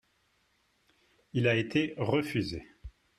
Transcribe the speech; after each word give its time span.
Il 1.33 1.47
a 1.47 1.53
été 1.55 1.93
refusé. 1.97 2.65